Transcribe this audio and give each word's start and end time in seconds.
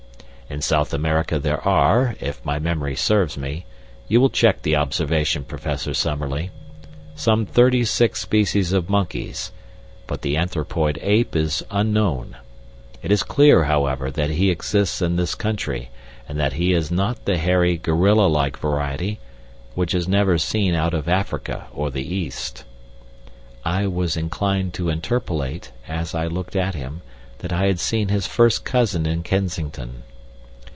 "In 0.53 0.61
South 0.61 0.93
America 0.93 1.39
there 1.39 1.65
are, 1.65 2.17
if 2.19 2.43
my 2.43 2.59
memory 2.59 2.93
serves 2.97 3.37
me 3.37 3.63
you 4.09 4.19
will 4.19 4.29
check 4.29 4.63
the 4.63 4.75
observation, 4.75 5.45
Professor 5.45 5.93
Summerlee 5.93 6.49
some 7.15 7.45
thirty 7.45 7.85
six 7.85 8.19
species 8.19 8.73
of 8.73 8.89
monkeys, 8.89 9.53
but 10.07 10.23
the 10.23 10.35
anthropoid 10.35 10.99
ape 11.01 11.37
is 11.37 11.63
unknown. 11.71 12.35
It 13.01 13.13
is 13.13 13.23
clear, 13.23 13.63
however, 13.63 14.11
that 14.11 14.31
he 14.31 14.51
exists 14.51 15.01
in 15.01 15.15
this 15.15 15.35
country, 15.35 15.89
and 16.27 16.37
that 16.37 16.51
he 16.51 16.73
is 16.73 16.91
not 16.91 17.23
the 17.23 17.37
hairy, 17.37 17.77
gorilla 17.77 18.27
like 18.27 18.57
variety, 18.59 19.19
which 19.73 19.93
is 19.93 20.05
never 20.05 20.37
seen 20.37 20.75
out 20.75 20.93
of 20.93 21.07
Africa 21.07 21.67
or 21.73 21.89
the 21.89 22.03
East." 22.05 22.65
(I 23.63 23.87
was 23.87 24.17
inclined 24.17 24.73
to 24.73 24.89
interpolate, 24.89 25.71
as 25.87 26.13
I 26.13 26.27
looked 26.27 26.57
at 26.57 26.75
him, 26.75 27.03
that 27.37 27.53
I 27.53 27.67
had 27.67 27.79
seen 27.79 28.09
his 28.09 28.27
first 28.27 28.65
cousin 28.65 29.05
in 29.05 29.23
Kensington.) 29.23 30.03